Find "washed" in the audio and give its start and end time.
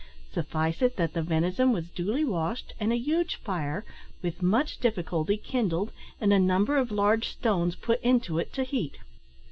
2.25-2.73